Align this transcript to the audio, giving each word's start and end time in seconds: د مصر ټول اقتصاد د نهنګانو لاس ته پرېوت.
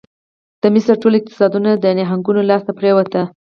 د 0.61 0.63
مصر 0.73 0.93
ټول 1.01 1.13
اقتصاد 1.17 1.51
د 1.83 1.85
نهنګانو 1.99 2.47
لاس 2.49 2.61
ته 2.67 2.71
پرېوت. 2.79 3.11